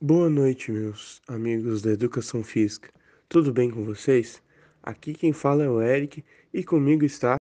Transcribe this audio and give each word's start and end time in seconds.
Boa 0.00 0.30
noite, 0.30 0.70
meus 0.70 1.20
amigos 1.26 1.82
da 1.82 1.90
Educação 1.90 2.44
Física. 2.44 2.88
Tudo 3.28 3.52
bem 3.52 3.68
com 3.68 3.84
vocês? 3.84 4.40
Aqui 4.80 5.12
quem 5.12 5.32
fala 5.32 5.64
é 5.64 5.68
o 5.68 5.82
Eric 5.82 6.24
e 6.54 6.62
comigo 6.62 7.04
está. 7.04 7.34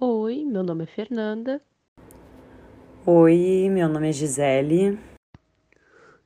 Oi, 0.00 0.44
meu 0.44 0.62
nome 0.62 0.84
é 0.84 0.86
Fernanda. 0.86 1.60
Oi, 3.04 3.68
meu 3.68 3.88
nome 3.88 4.10
é 4.10 4.12
Gisele. 4.12 4.96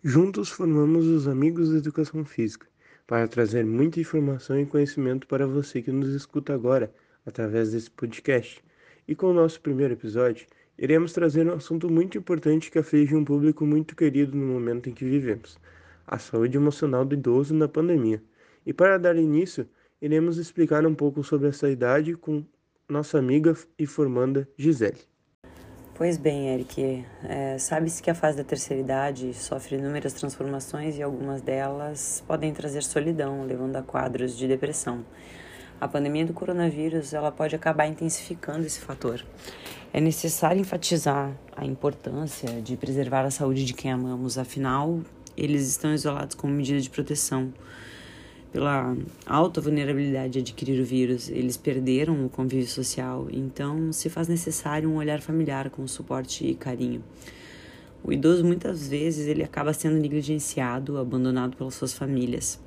Juntos 0.04 0.50
formamos 0.50 1.06
os 1.06 1.26
Amigos 1.26 1.70
da 1.70 1.78
Educação 1.78 2.22
Física 2.22 2.68
para 3.06 3.26
trazer 3.26 3.64
muita 3.64 3.98
informação 3.98 4.60
e 4.60 4.66
conhecimento 4.66 5.26
para 5.26 5.46
você 5.46 5.80
que 5.80 5.90
nos 5.90 6.10
escuta 6.10 6.52
agora 6.52 6.92
através 7.24 7.72
desse 7.72 7.90
podcast. 7.90 8.62
E 9.08 9.14
com 9.14 9.28
o 9.28 9.34
nosso 9.34 9.58
primeiro 9.58 9.94
episódio, 9.94 10.46
iremos 10.78 11.12
trazer 11.12 11.46
um 11.46 11.54
assunto 11.54 11.90
muito 11.90 12.18
importante 12.18 12.70
que 12.70 12.78
aflige 12.78 13.14
um 13.14 13.24
público 13.24 13.64
muito 13.64 13.96
querido 13.96 14.36
no 14.36 14.46
momento 14.46 14.88
em 14.88 14.92
que 14.92 15.04
vivemos: 15.04 15.58
a 16.06 16.18
saúde 16.18 16.56
emocional 16.56 17.04
do 17.04 17.14
idoso 17.14 17.54
na 17.54 17.68
pandemia. 17.68 18.22
E 18.64 18.72
para 18.72 18.98
dar 18.98 19.16
início, 19.16 19.68
iremos 20.00 20.38
explicar 20.38 20.86
um 20.86 20.94
pouco 20.94 21.22
sobre 21.22 21.48
essa 21.48 21.68
idade 21.68 22.14
com 22.14 22.44
nossa 22.88 23.18
amiga 23.18 23.56
e 23.78 23.86
formanda 23.86 24.48
Gisele. 24.56 25.00
Pois 25.94 26.16
bem, 26.16 26.48
Eric, 26.48 27.04
é, 27.22 27.58
sabe-se 27.58 28.02
que 28.02 28.10
a 28.10 28.14
fase 28.14 28.38
da 28.38 28.44
terceira 28.44 28.82
idade 28.82 29.32
sofre 29.34 29.76
inúmeras 29.76 30.12
transformações 30.14 30.96
e 30.96 31.02
algumas 31.02 31.40
delas 31.42 32.24
podem 32.26 32.52
trazer 32.52 32.82
solidão, 32.82 33.44
levando 33.44 33.76
a 33.76 33.82
quadros 33.82 34.36
de 34.36 34.48
depressão. 34.48 35.04
A 35.80 35.86
pandemia 35.86 36.24
do 36.24 36.32
coronavírus 36.32 37.12
ela 37.12 37.30
pode 37.30 37.54
acabar 37.54 37.86
intensificando 37.86 38.66
esse 38.66 38.80
fator. 38.80 39.24
É 39.92 40.00
necessário 40.00 40.60
enfatizar 40.60 41.36
a 41.54 41.64
importância 41.64 42.62
de 42.62 42.76
preservar 42.76 43.24
a 43.24 43.30
saúde 43.30 43.64
de 43.64 43.74
quem 43.74 43.92
amamos, 43.92 44.38
afinal, 44.38 45.00
eles 45.36 45.68
estão 45.68 45.92
isolados 45.94 46.34
como 46.34 46.52
medida 46.52 46.80
de 46.80 46.90
proteção 46.90 47.52
pela 48.52 48.94
alta 49.24 49.62
vulnerabilidade 49.62 50.34
de 50.34 50.38
adquirir 50.40 50.78
o 50.78 50.84
vírus, 50.84 51.30
eles 51.30 51.56
perderam 51.56 52.26
o 52.26 52.28
convívio 52.28 52.68
social, 52.68 53.26
então 53.32 53.90
se 53.94 54.10
faz 54.10 54.28
necessário 54.28 54.90
um 54.90 54.96
olhar 54.96 55.22
familiar 55.22 55.70
com 55.70 55.86
suporte 55.86 56.46
e 56.46 56.54
carinho. 56.54 57.02
O 58.04 58.12
idoso 58.12 58.44
muitas 58.44 58.86
vezes 58.86 59.26
ele 59.26 59.42
acaba 59.42 59.72
sendo 59.72 59.96
negligenciado, 59.96 60.98
abandonado 60.98 61.56
pelas 61.56 61.74
suas 61.74 61.94
famílias. 61.94 62.60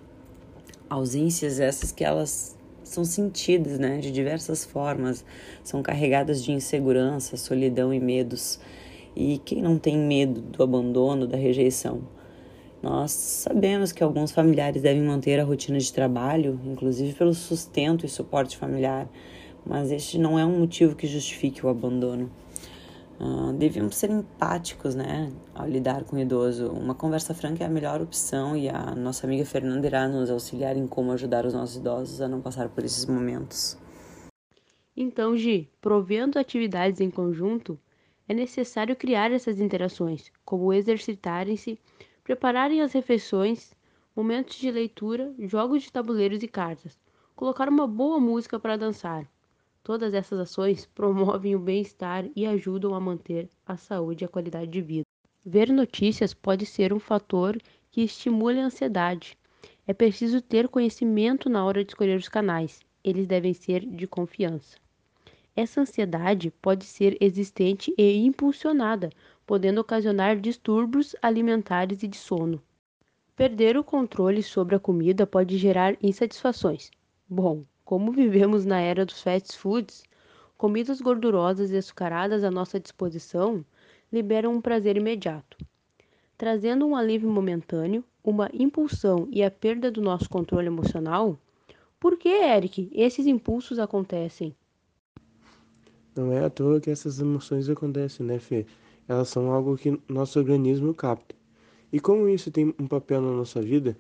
Ausências 0.90 1.60
essas 1.60 1.92
que 1.92 2.04
elas 2.04 2.58
são 2.84 3.04
sentidas, 3.04 3.78
né, 3.78 4.00
de 4.00 4.12
diversas 4.12 4.66
formas, 4.66 5.24
são 5.64 5.84
carregadas 5.84 6.44
de 6.44 6.52
insegurança, 6.52 7.38
solidão 7.38 7.94
e 7.94 8.00
medos. 8.00 8.60
E 9.16 9.40
quem 9.40 9.62
não 9.62 9.78
tem 9.78 9.98
medo 9.98 10.42
do 10.42 10.64
abandono, 10.64 11.28
da 11.28 11.38
rejeição? 11.38 12.15
Nós 12.82 13.12
sabemos 13.12 13.92
que 13.92 14.04
alguns 14.04 14.32
familiares 14.32 14.82
devem 14.82 15.02
manter 15.02 15.40
a 15.40 15.44
rotina 15.44 15.80
de 15.80 15.92
trabalho, 15.92 16.60
inclusive 16.66 17.14
pelo 17.14 17.34
sustento 17.34 18.06
e 18.06 18.10
suporte 18.10 18.58
familiar, 18.58 19.10
mas 19.66 19.92
este 19.92 20.20
não 20.20 20.38
é 20.38 20.46
um 20.46 20.60
motivo 20.60 20.96
que 20.96 21.08
justifique 21.08 21.66
o 21.66 21.70
abandono. 21.70 22.30
Uh, 23.20 23.54
devemos 23.54 23.96
ser 23.96 24.10
empáticos, 24.10 24.94
né, 24.94 25.32
ao 25.54 25.66
lidar 25.68 26.04
com 26.04 26.18
o 26.18 26.20
idoso. 26.20 26.68
Uma 26.70 26.94
conversa 26.94 27.34
franca 27.34 27.64
é 27.64 27.68
a 27.68 27.70
melhor 27.70 28.02
opção 28.02 28.58
e 28.58 28.68
a 28.68 28.94
nossa 28.94 29.26
amiga 29.26 29.46
Fernanda 29.46 29.88
irá 29.88 30.08
nos 30.08 30.30
auxiliar 30.30 30.76
em 30.76 30.86
como 30.86 31.14
ajudar 31.14 31.46
os 31.46 31.54
nossos 31.54 31.78
idosos 31.78 32.20
a 32.22 32.28
não 32.28 32.42
passar 32.42 32.68
por 32.68 32.84
esses 32.84 33.06
momentos. 33.06 33.78
Então, 34.98 35.36
Gi, 35.36 35.70
provendo 35.82 36.38
atividades 36.38 37.00
em 37.00 37.10
conjunto, 37.10 37.80
é 38.28 38.34
necessário 38.34 38.96
criar 38.96 39.32
essas 39.32 39.60
interações, 39.60 40.32
como 40.44 40.74
exercitarem-se 40.74 41.80
prepararem 42.26 42.82
as 42.82 42.92
refeições, 42.92 43.72
momentos 44.16 44.58
de 44.58 44.72
leitura, 44.72 45.32
jogos 45.38 45.84
de 45.84 45.92
tabuleiros 45.92 46.42
e 46.42 46.48
cartas, 46.48 47.00
colocar 47.36 47.70
uma 47.70 47.86
boa 47.86 48.20
música 48.20 48.60
para 48.60 48.76
dançar. 48.76 49.30
Todas 49.84 50.12
essas 50.12 50.40
ações 50.40 50.88
promovem 50.96 51.56
o 51.56 51.60
bem-estar 51.60 52.26
e 52.36 52.48
ajudam 52.48 52.96
a 52.96 53.00
manter 53.00 53.48
a 53.64 53.78
saúde 53.78 54.24
e 54.24 54.26
a 54.26 54.28
qualidade 54.28 54.72
de 54.72 54.82
vida. 54.82 55.06
Ver 55.46 55.72
notícias 55.72 56.34
pode 56.34 56.66
ser 56.66 56.92
um 56.92 57.00
fator 57.00 57.62
que 57.92 58.02
estimule 58.02 58.60
a 58.60 58.66
ansiedade. 58.66 59.38
É 59.86 59.94
preciso 59.94 60.42
ter 60.42 60.68
conhecimento 60.68 61.48
na 61.48 61.64
hora 61.64 61.86
de 61.86 61.92
escolher 61.92 62.18
os 62.18 62.28
canais. 62.28 62.80
Eles 63.04 63.28
devem 63.28 63.54
ser 63.54 63.86
de 63.86 64.08
confiança. 64.08 64.78
Essa 65.56 65.82
ansiedade 65.82 66.50
pode 66.60 66.86
ser 66.86 67.16
existente 67.22 67.94
e 67.96 68.18
impulsionada 68.26 69.12
podendo 69.46 69.82
ocasionar 69.82 70.40
distúrbios 70.40 71.16
alimentares 71.22 72.04
e 72.04 72.08
de 72.08 72.18
sono. 72.18 72.62
Perder 73.36 73.78
o 73.78 73.84
controle 73.84 74.42
sobre 74.42 74.76
a 74.76 74.80
comida 74.80 75.28
pode 75.28 75.58
gerar 75.58 75.98
insatisfações. 76.02 76.90
Bom, 77.28 77.64
como 77.84 78.12
vivemos 78.12 78.66
na 78.66 78.80
era 78.80 79.06
dos 79.06 79.22
fast 79.22 79.58
foods, 79.58 80.04
comidas 80.58 81.02
gordurosas 81.02 81.72
e 81.72 81.78
açucaradas 81.78 82.44
à 82.44 82.50
nossa 82.50 82.80
disposição 82.80 83.64
liberam 84.12 84.54
um 84.54 84.62
prazer 84.62 84.96
imediato, 84.96 85.58
trazendo 86.38 86.86
um 86.86 86.96
alívio 86.96 87.30
momentâneo, 87.30 88.04
uma 88.24 88.50
impulsão 88.54 89.28
e 89.32 89.44
a 89.44 89.52
perda 89.52 89.92
do 89.92 90.02
nosso 90.02 90.30
controle 90.30 90.68
emocional. 90.68 91.38
Por 92.00 92.18
que, 92.18 92.30
Eric, 92.30 92.90
esses 92.94 93.28
impulsos 93.28 93.78
acontecem? 93.78 94.56
Não 96.16 96.32
é 96.32 96.46
à 96.46 96.50
toa 96.50 96.80
que 96.80 96.90
essas 96.90 97.20
emoções 97.20 97.70
acontecem, 97.70 98.26
né, 98.26 98.40
Fê? 98.40 98.66
Elas 99.08 99.30
são 99.30 99.52
algo 99.52 99.78
que 99.78 100.00
nosso 100.08 100.40
organismo 100.40 100.94
capta. 100.94 101.36
E 101.94 102.00
como 102.00 102.28
isso 102.28 102.52
tem 102.52 102.74
um 102.80 102.88
papel 102.88 103.22
na 103.22 103.32
nossa 103.32 103.62
vida, 103.62 103.98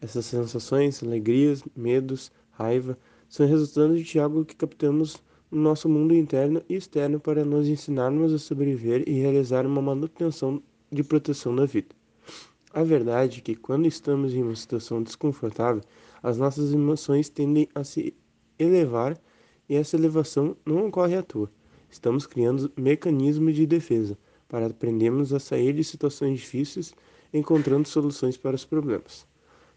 essas 0.00 0.26
sensações, 0.26 1.02
alegrias, 1.02 1.62
medos, 1.76 2.32
raiva, 2.50 2.98
são 3.28 3.46
resultantes 3.46 4.06
de 4.06 4.18
algo 4.18 4.44
que 4.44 4.56
captamos 4.56 5.22
no 5.50 5.60
nosso 5.60 5.88
mundo 5.88 6.14
interno 6.14 6.62
e 6.68 6.74
externo 6.74 7.20
para 7.20 7.44
nos 7.44 7.68
ensinarmos 7.68 8.32
a 8.32 8.38
sobreviver 8.38 9.04
e 9.06 9.12
realizar 9.12 9.66
uma 9.66 9.82
manutenção 9.82 10.62
de 10.90 11.02
proteção 11.04 11.54
da 11.54 11.66
vida. 11.66 11.94
A 12.72 12.82
verdade 12.82 13.38
é 13.38 13.42
que 13.42 13.54
quando 13.54 13.86
estamos 13.86 14.34
em 14.34 14.42
uma 14.42 14.56
situação 14.56 15.02
desconfortável, 15.02 15.82
as 16.22 16.38
nossas 16.38 16.72
emoções 16.72 17.28
tendem 17.28 17.68
a 17.74 17.84
se 17.84 18.14
elevar 18.58 19.18
e 19.68 19.74
essa 19.74 19.96
elevação 19.96 20.56
não 20.64 20.86
ocorre 20.86 21.16
à 21.16 21.22
toa. 21.22 21.50
Estamos 21.90 22.26
criando 22.26 22.70
mecanismos 22.76 23.54
de 23.54 23.66
defesa 23.66 24.18
para 24.48 24.66
aprendermos 24.66 25.32
a 25.32 25.38
sair 25.38 25.72
de 25.72 25.84
situações 25.84 26.40
difíceis 26.40 26.94
encontrando 27.32 27.88
soluções 27.88 28.36
para 28.36 28.56
os 28.56 28.64
problemas. 28.64 29.26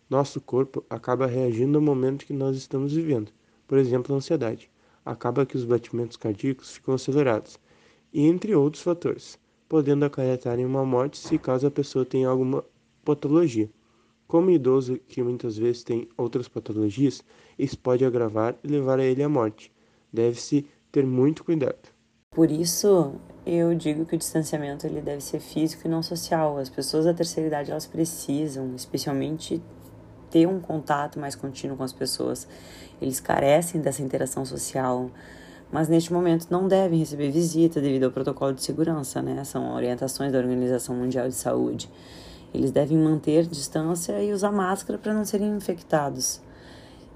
Nosso 0.09 0.41
corpo 0.41 0.83
acaba 0.89 1.27
reagindo 1.27 1.77
ao 1.77 1.83
momento 1.83 2.25
que 2.25 2.33
nós 2.33 2.55
estamos 2.55 2.93
vivendo, 2.93 3.31
por 3.67 3.77
exemplo, 3.77 4.13
a 4.13 4.17
ansiedade. 4.17 4.69
Acaba 5.05 5.45
que 5.45 5.55
os 5.55 5.65
batimentos 5.65 6.17
cardíacos 6.17 6.71
ficam 6.71 6.93
acelerados, 6.93 7.59
e 8.11 8.25
entre 8.25 8.55
outros 8.55 8.83
fatores, 8.83 9.39
podendo 9.67 10.05
acarretar 10.05 10.59
em 10.59 10.65
uma 10.65 10.83
morte 10.83 11.17
se 11.17 11.37
caso 11.37 11.67
a 11.67 11.71
pessoa 11.71 12.05
tenha 12.05 12.27
alguma 12.27 12.65
patologia. 13.05 13.69
Como 14.27 14.51
idoso 14.51 14.99
que 15.07 15.23
muitas 15.23 15.57
vezes 15.57 15.83
tem 15.83 16.07
outras 16.17 16.47
patologias, 16.47 17.23
isso 17.57 17.77
pode 17.77 18.05
agravar 18.05 18.57
e 18.63 18.67
levar 18.67 18.99
a 18.99 19.05
ele 19.05 19.23
à 19.23 19.29
morte. 19.29 19.71
Deve-se 20.11 20.65
ter 20.91 21.05
muito 21.05 21.43
cuidado. 21.43 21.98
Por 22.39 22.51
isso, 22.51 23.15
eu 23.45 23.75
digo 23.75 24.05
que 24.05 24.15
o 24.15 24.17
distanciamento 24.17 24.87
ele 24.87 25.01
deve 25.01 25.19
ser 25.19 25.41
físico 25.41 25.85
e 25.85 25.89
não 25.89 26.01
social. 26.01 26.57
As 26.57 26.69
pessoas 26.69 27.03
da 27.03 27.13
terceira 27.13 27.49
idade 27.49 27.69
elas 27.69 27.85
precisam, 27.85 28.73
especialmente, 28.77 29.61
ter 30.31 30.47
um 30.47 30.61
contato 30.61 31.19
mais 31.19 31.35
contínuo 31.35 31.75
com 31.75 31.83
as 31.83 31.91
pessoas. 31.91 32.47
Eles 33.01 33.19
carecem 33.19 33.81
dessa 33.81 34.01
interação 34.01 34.45
social, 34.45 35.11
mas 35.69 35.89
neste 35.89 36.13
momento 36.13 36.47
não 36.49 36.65
devem 36.65 36.99
receber 36.99 37.29
visita 37.29 37.81
devido 37.81 38.05
ao 38.05 38.11
protocolo 38.11 38.53
de 38.53 38.63
segurança, 38.63 39.21
né? 39.21 39.43
São 39.43 39.73
orientações 39.75 40.31
da 40.31 40.37
Organização 40.37 40.95
Mundial 40.95 41.27
de 41.27 41.35
Saúde. 41.35 41.91
Eles 42.53 42.71
devem 42.71 42.97
manter 42.97 43.47
distância 43.47 44.23
e 44.23 44.31
usar 44.31 44.53
máscara 44.53 44.97
para 44.97 45.13
não 45.13 45.25
serem 45.25 45.57
infectados. 45.57 46.39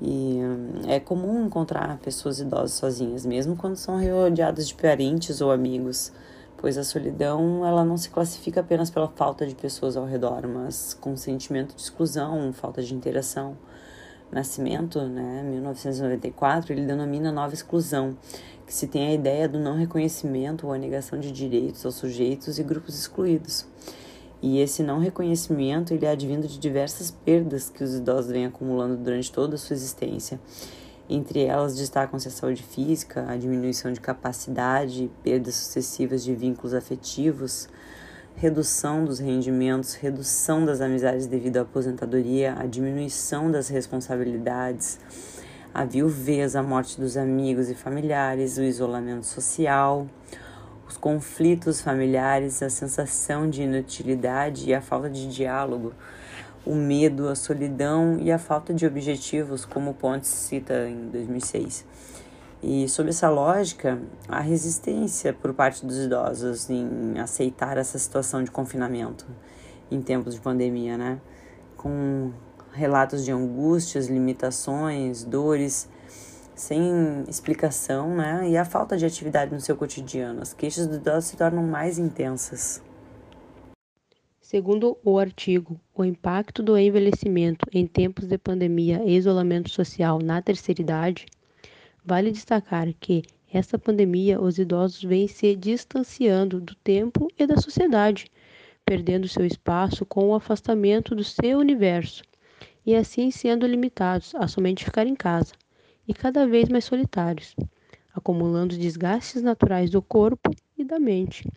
E 0.05 0.37
hum, 0.43 0.81
é 0.85 0.99
comum 0.99 1.45
encontrar 1.45 1.97
pessoas 1.99 2.37
idosas 2.37 2.73
sozinhas, 2.73 3.25
mesmo 3.25 3.55
quando 3.55 3.77
são 3.77 4.03
rodeadas 4.03 4.67
de 4.67 4.75
parentes 4.75 5.39
ou 5.39 5.49
amigos, 5.49 6.11
pois 6.57 6.77
a 6.77 6.83
solidão 6.83 7.65
ela 7.65 7.85
não 7.85 7.95
se 7.95 8.09
classifica 8.09 8.59
apenas 8.59 8.89
pela 8.89 9.07
falta 9.07 9.47
de 9.47 9.55
pessoas 9.55 9.95
ao 9.95 10.05
redor, 10.05 10.45
mas 10.45 10.93
com 10.93 11.15
sentimento 11.15 11.73
de 11.73 11.81
exclusão, 11.81 12.51
falta 12.51 12.83
de 12.83 12.93
interação. 12.93 13.57
Nascimento, 14.29 14.99
né, 15.03 15.41
1994, 15.43 16.73
ele 16.73 16.85
denomina 16.85 17.31
nova 17.31 17.53
exclusão, 17.53 18.17
que 18.65 18.73
se 18.73 18.87
tem 18.87 19.07
a 19.07 19.13
ideia 19.13 19.47
do 19.47 19.59
não 19.59 19.77
reconhecimento 19.77 20.67
ou 20.67 20.73
a 20.73 20.77
negação 20.77 21.17
de 21.17 21.31
direitos 21.31 21.85
aos 21.85 21.95
sujeitos 21.95 22.59
e 22.59 22.63
grupos 22.63 22.99
excluídos. 22.99 23.65
E 24.43 24.59
esse 24.59 24.83
não 24.83 24.99
reconhecimento 24.99 25.93
ele 25.93 26.05
é 26.05 26.09
advindo 26.09 26.45
de 26.49 26.59
diversas 26.59 27.09
perdas 27.09 27.69
que 27.69 27.81
os 27.81 27.95
idosos 27.95 28.29
vêm 28.29 28.45
acumulando 28.45 28.97
durante 28.97 29.31
toda 29.31 29.55
a 29.55 29.57
sua 29.57 29.73
existência. 29.73 30.37
Entre 31.09 31.45
elas 31.45 31.77
destacam-se 31.77 32.27
a 32.27 32.31
saúde 32.31 32.61
física, 32.61 33.25
a 33.25 33.37
diminuição 33.37 33.93
de 33.93 34.01
capacidade, 34.01 35.09
perdas 35.23 35.55
sucessivas 35.55 36.21
de 36.25 36.35
vínculos 36.35 36.73
afetivos, 36.73 37.69
redução 38.35 39.05
dos 39.05 39.17
rendimentos, 39.17 39.93
redução 39.93 40.65
das 40.65 40.81
amizades 40.81 41.25
devido 41.25 41.55
à 41.55 41.61
aposentadoria, 41.61 42.53
a 42.59 42.65
diminuição 42.65 43.49
das 43.49 43.69
responsabilidades, 43.69 44.99
a 45.73 45.85
viuvez, 45.85 46.53
a 46.57 46.61
morte 46.61 46.99
dos 46.99 47.15
amigos 47.15 47.69
e 47.69 47.75
familiares, 47.75 48.57
o 48.57 48.63
isolamento 48.63 49.25
social, 49.25 50.05
os 50.93 50.97
conflitos 50.97 51.81
familiares, 51.81 52.61
a 52.61 52.69
sensação 52.69 53.49
de 53.49 53.63
inutilidade 53.63 54.69
e 54.69 54.73
a 54.75 54.81
falta 54.81 55.09
de 55.09 55.27
diálogo, 55.27 55.91
o 56.63 56.75
medo, 56.75 57.27
a 57.27 57.35
solidão 57.35 58.19
e 58.19 58.31
a 58.31 58.37
falta 58.37 58.73
de 58.73 58.85
objetivos, 58.85 59.65
como 59.65 59.95
Pontes 59.95 60.29
cita 60.29 60.87
em 60.87 61.09
2006. 61.09 61.85
E 62.61 62.87
sob 62.87 63.09
essa 63.09 63.27
lógica, 63.29 63.99
a 64.29 64.39
resistência 64.39 65.33
por 65.33 65.53
parte 65.53 65.85
dos 65.85 65.97
idosos 65.97 66.69
em 66.69 67.19
aceitar 67.19 67.77
essa 67.77 67.97
situação 67.97 68.43
de 68.43 68.51
confinamento 68.51 69.25
em 69.89 69.99
tempos 69.99 70.35
de 70.35 70.41
pandemia, 70.41 70.95
né? 70.95 71.19
Com 71.75 72.31
relatos 72.71 73.25
de 73.25 73.31
angústias, 73.31 74.07
limitações, 74.07 75.23
dores, 75.23 75.89
sem 76.55 77.23
explicação, 77.27 78.15
né? 78.15 78.49
E 78.49 78.57
a 78.57 78.65
falta 78.65 78.97
de 78.97 79.05
atividade 79.05 79.53
no 79.53 79.61
seu 79.61 79.75
cotidiano. 79.75 80.41
As 80.41 80.53
queixas 80.53 80.87
dos 80.87 80.97
idosos 80.97 81.25
se 81.25 81.37
tornam 81.37 81.63
mais 81.63 81.97
intensas. 81.97 82.81
Segundo 84.39 84.97
o 85.03 85.17
artigo 85.17 85.79
O 85.95 86.03
impacto 86.05 86.61
do 86.61 86.77
envelhecimento 86.77 87.65
em 87.73 87.87
tempos 87.87 88.27
de 88.27 88.37
pandemia 88.37 89.01
e 89.03 89.15
isolamento 89.15 89.69
social 89.69 90.19
na 90.19 90.41
terceira 90.41 90.81
idade, 90.81 91.25
Vale 92.05 92.31
destacar 92.31 92.93
que 92.99 93.23
esta 93.51 93.79
pandemia 93.79 94.41
os 94.41 94.57
idosos 94.57 95.01
vêm 95.01 95.25
se 95.25 95.55
distanciando 95.55 96.59
do 96.59 96.75
tempo 96.75 97.29
e 97.39 97.47
da 97.47 97.55
sociedade, 97.55 98.25
perdendo 98.85 99.27
seu 99.27 99.45
espaço 99.45 100.05
com 100.05 100.27
o 100.27 100.35
afastamento 100.35 101.15
do 101.15 101.23
seu 101.23 101.59
universo 101.59 102.21
e 102.85 102.93
assim 102.93 103.31
sendo 103.31 103.65
limitados 103.65 104.35
a 104.35 104.49
somente 104.49 104.83
ficar 104.83 105.07
em 105.07 105.15
casa 105.15 105.53
e 106.07 106.13
cada 106.13 106.45
vez 106.45 106.69
mais 106.69 106.85
solitários, 106.85 107.55
acumulando 108.13 108.77
desgastes 108.77 109.41
naturais 109.41 109.89
do 109.89 110.01
corpo 110.01 110.51
e 110.77 110.83
da 110.83 110.99
mente. 110.99 111.49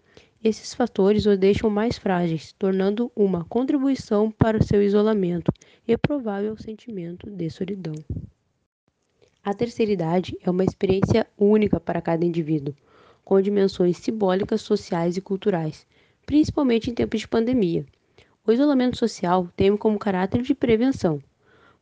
Esses 0.42 0.74
fatores 0.74 1.26
os 1.26 1.38
deixam 1.38 1.68
mais 1.68 1.98
frágeis, 1.98 2.52
tornando 2.52 3.10
uma 3.16 3.44
contribuição 3.44 4.30
para 4.30 4.58
o 4.58 4.62
seu 4.62 4.82
isolamento 4.82 5.52
e 5.86 5.96
provável 5.96 6.56
sentimento 6.56 7.28
de 7.30 7.50
solidão. 7.50 7.94
A 9.42 9.54
terceira 9.54 9.92
idade 9.92 10.36
é 10.42 10.50
uma 10.50 10.64
experiência 10.64 11.26
única 11.38 11.78
para 11.80 12.02
cada 12.02 12.24
indivíduo, 12.24 12.74
com 13.24 13.40
dimensões 13.40 13.96
simbólicas, 13.96 14.60
sociais 14.60 15.16
e 15.16 15.20
culturais, 15.20 15.86
principalmente 16.24 16.90
em 16.90 16.94
tempos 16.94 17.20
de 17.20 17.28
pandemia. 17.28 17.84
O 18.46 18.52
isolamento 18.52 18.96
social 18.96 19.48
tem 19.56 19.76
como 19.76 19.98
caráter 19.98 20.42
de 20.42 20.54
prevenção, 20.54 21.20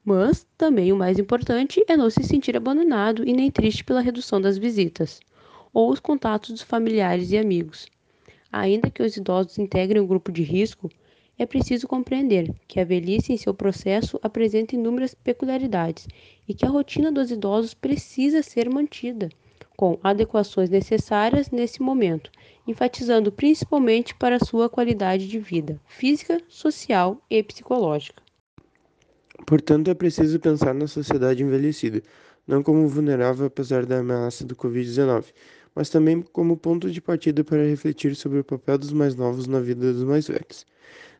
mas 0.04 0.46
também 0.58 0.92
o 0.92 0.96
mais 0.96 1.18
importante 1.18 1.82
é 1.88 1.96
não 1.96 2.10
se 2.10 2.22
sentir 2.22 2.56
abandonado 2.56 3.26
e 3.26 3.32
nem 3.32 3.50
triste 3.50 3.82
pela 3.82 4.02
redução 4.02 4.40
das 4.40 4.58
visitas 4.58 5.20
ou 5.72 5.90
os 5.90 5.98
contatos 5.98 6.50
dos 6.50 6.62
familiares 6.62 7.32
e 7.32 7.38
amigos. 7.38 7.86
Ainda 8.52 8.90
que 8.90 9.02
os 9.02 9.16
idosos 9.16 9.58
integrem 9.58 10.00
um 10.00 10.06
grupo 10.06 10.30
de 10.30 10.42
risco, 10.42 10.88
é 11.36 11.44
preciso 11.44 11.88
compreender 11.88 12.54
que 12.68 12.78
a 12.78 12.84
velhice 12.84 13.32
em 13.32 13.36
seu 13.36 13.52
processo 13.52 14.20
apresenta 14.22 14.76
inúmeras 14.76 15.14
peculiaridades 15.14 16.06
e 16.46 16.54
que 16.54 16.64
a 16.64 16.68
rotina 16.68 17.10
dos 17.10 17.32
idosos 17.32 17.74
precisa 17.74 18.42
ser 18.42 18.70
mantida, 18.70 19.28
com 19.76 19.98
adequações 20.02 20.70
necessárias 20.70 21.50
nesse 21.50 21.82
momento, 21.82 22.30
enfatizando 22.66 23.32
principalmente 23.32 24.14
para 24.14 24.38
sua 24.38 24.68
qualidade 24.68 25.26
de 25.26 25.40
vida 25.40 25.80
física, 25.88 26.40
social 26.48 27.20
e 27.28 27.42
psicológica. 27.42 28.23
Portanto, 29.46 29.90
é 29.90 29.94
preciso 29.94 30.38
pensar 30.40 30.74
na 30.74 30.86
sociedade 30.86 31.42
envelhecida, 31.42 32.02
não 32.46 32.62
como 32.62 32.88
vulnerável 32.88 33.46
apesar 33.46 33.86
da 33.86 33.98
ameaça 33.98 34.44
do 34.44 34.56
Covid-19, 34.56 35.32
mas 35.74 35.90
também 35.90 36.22
como 36.22 36.56
ponto 36.56 36.90
de 36.90 37.00
partida 37.00 37.42
para 37.44 37.64
refletir 37.64 38.14
sobre 38.16 38.38
o 38.38 38.44
papel 38.44 38.78
dos 38.78 38.92
mais 38.92 39.14
novos 39.14 39.46
na 39.46 39.60
vida 39.60 39.92
dos 39.92 40.04
mais 40.04 40.28
velhos 40.28 40.66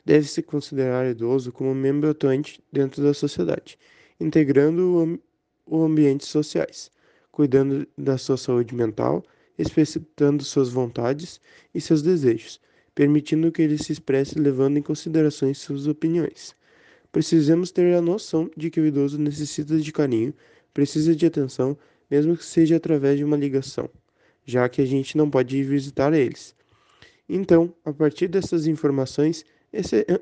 deve-se 0.05 0.43
considerar 0.43 1.09
idoso 1.09 1.51
como 1.51 1.73
membro 1.73 2.09
atuante 2.09 2.63
dentro 2.71 3.01
da 3.01 3.13
sociedade, 3.13 3.77
integrando 4.19 5.19
o 5.65 5.83
ambientes 5.83 6.27
sociais, 6.27 6.91
cuidando 7.31 7.87
da 7.97 8.17
sua 8.17 8.37
saúde 8.37 8.73
mental, 8.75 9.23
respeitando 9.57 10.43
suas 10.43 10.69
vontades 10.69 11.41
e 11.73 11.81
seus 11.81 12.01
desejos, 12.03 12.61
permitindo 12.93 13.51
que 13.51 13.63
ele 13.63 13.77
se 13.77 13.91
expresse 13.91 14.37
levando 14.37 14.77
em 14.77 14.81
consideração 14.81 15.51
suas 15.53 15.87
opiniões. 15.87 16.55
Precisamos 17.15 17.71
ter 17.71 17.95
a 17.95 18.01
noção 18.01 18.51
de 18.57 18.69
que 18.69 18.77
o 18.77 18.85
idoso 18.85 19.17
necessita 19.17 19.79
de 19.79 19.89
carinho, 19.93 20.33
precisa 20.73 21.15
de 21.15 21.25
atenção, 21.25 21.77
mesmo 22.11 22.35
que 22.35 22.43
seja 22.43 22.75
através 22.75 23.17
de 23.17 23.23
uma 23.23 23.37
ligação, 23.37 23.89
já 24.43 24.67
que 24.67 24.81
a 24.81 24.85
gente 24.85 25.15
não 25.15 25.29
pode 25.29 25.55
ir 25.55 25.63
visitar 25.63 26.11
eles. 26.11 26.53
Então, 27.29 27.73
a 27.85 27.93
partir 27.93 28.27
dessas 28.27 28.67
informações, 28.67 29.45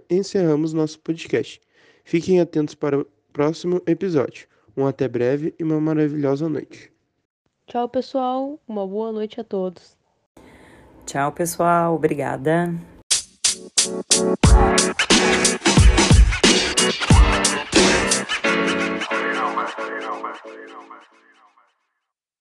encerramos 0.07 0.71
nosso 0.71 0.99
podcast. 0.99 1.59
Fiquem 2.03 2.39
atentos 2.39 2.75
para 2.75 2.99
o 2.99 3.07
próximo 3.33 3.81
episódio. 3.87 4.47
Um 4.77 4.85
até 4.85 5.07
breve 5.07 5.51
e 5.57 5.63
uma 5.63 5.81
maravilhosa 5.81 6.47
noite. 6.47 6.93
Tchau, 7.65 7.89
pessoal. 7.89 8.61
Uma 8.67 8.85
boa 8.85 9.11
noite 9.11 9.41
a 9.41 9.43
todos. 9.43 9.97
Tchau, 11.07 11.31
pessoal. 11.31 11.95
Obrigada. 11.95 12.71